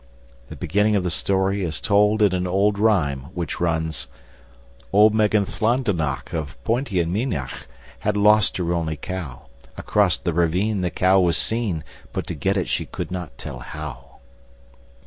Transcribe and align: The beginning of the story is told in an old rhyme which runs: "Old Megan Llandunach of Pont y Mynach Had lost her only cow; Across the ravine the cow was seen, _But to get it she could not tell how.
The 0.49 0.55
beginning 0.55 0.95
of 0.95 1.03
the 1.03 1.11
story 1.11 1.63
is 1.63 1.79
told 1.79 2.23
in 2.23 2.33
an 2.33 2.47
old 2.47 2.79
rhyme 2.79 3.27
which 3.35 3.59
runs: 3.59 4.07
"Old 4.91 5.13
Megan 5.13 5.45
Llandunach 5.45 6.33
of 6.33 6.57
Pont 6.63 6.91
y 6.91 7.03
Mynach 7.05 7.67
Had 7.99 8.17
lost 8.17 8.57
her 8.57 8.73
only 8.73 8.97
cow; 8.97 9.43
Across 9.77 10.17
the 10.17 10.33
ravine 10.33 10.81
the 10.81 10.89
cow 10.89 11.19
was 11.19 11.37
seen, 11.37 11.83
_But 12.15 12.25
to 12.25 12.33
get 12.33 12.57
it 12.57 12.67
she 12.67 12.87
could 12.87 13.11
not 13.11 13.37
tell 13.37 13.59
how. 13.59 14.15